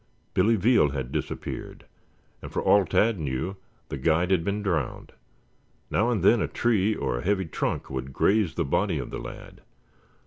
[0.33, 1.85] Billy Veal had disappeared,
[2.41, 3.55] and for all Tad knew
[3.89, 5.11] the guide had been drowned.
[5.91, 9.19] Now and then a tree or a heavy trunk would graze the body of the
[9.19, 9.61] lad.